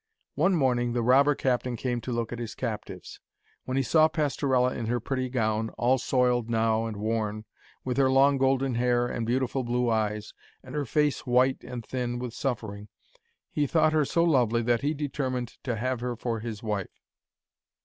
One 0.33 0.55
morning 0.55 0.93
the 0.93 1.03
robber 1.03 1.35
captain 1.35 1.75
came 1.75 2.01
to 2.01 2.11
look 2.11 2.33
at 2.33 2.39
his 2.39 2.55
captives. 2.55 3.19
When 3.65 3.77
he 3.77 3.83
saw 3.83 4.07
Pastorella 4.07 4.73
in 4.75 4.87
her 4.87 4.99
pretty 4.99 5.29
gown, 5.29 5.69
all 5.77 5.99
soiled 5.99 6.49
now 6.49 6.87
and 6.87 6.97
worn, 6.97 7.45
with 7.85 7.97
her 7.97 8.09
long 8.09 8.39
golden 8.39 8.73
hair 8.73 9.05
and 9.05 9.27
beautiful 9.27 9.63
blue 9.63 9.91
eyes, 9.91 10.33
and 10.63 10.73
her 10.73 10.85
face 10.85 11.27
white 11.27 11.63
and 11.63 11.85
thin 11.85 12.17
with 12.17 12.33
suffering, 12.33 12.87
he 13.51 13.67
thought 13.67 13.93
her 13.93 14.03
so 14.03 14.23
lovely 14.23 14.63
that 14.63 14.81
he 14.81 14.95
determined 14.95 15.49
to 15.65 15.75
have 15.75 15.99
her 15.99 16.15
for 16.15 16.39
his 16.39 16.63
wife. 16.63 16.99